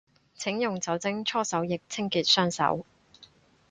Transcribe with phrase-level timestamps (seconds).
[0.33, 2.87] 請用酒精搓手液清潔雙手